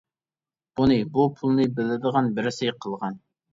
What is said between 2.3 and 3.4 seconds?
بىرسى قىلغان.